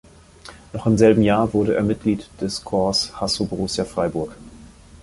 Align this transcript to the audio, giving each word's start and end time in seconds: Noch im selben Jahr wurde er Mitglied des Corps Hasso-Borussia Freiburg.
Noch 0.73 0.87
im 0.87 0.97
selben 0.97 1.21
Jahr 1.21 1.53
wurde 1.53 1.75
er 1.75 1.83
Mitglied 1.83 2.27
des 2.41 2.63
Corps 2.65 3.11
Hasso-Borussia 3.21 3.85
Freiburg. 3.85 4.35